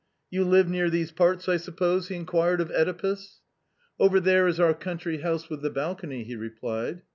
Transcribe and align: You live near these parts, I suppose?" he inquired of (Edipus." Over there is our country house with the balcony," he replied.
You 0.31 0.45
live 0.45 0.67
near 0.67 0.89
these 0.89 1.11
parts, 1.11 1.47
I 1.47 1.57
suppose?" 1.57 2.07
he 2.07 2.15
inquired 2.15 2.59
of 2.59 2.71
(Edipus." 2.71 3.41
Over 3.99 4.19
there 4.19 4.47
is 4.47 4.59
our 4.59 4.73
country 4.73 5.19
house 5.19 5.47
with 5.47 5.61
the 5.61 5.69
balcony," 5.69 6.23
he 6.23 6.35
replied. 6.35 7.03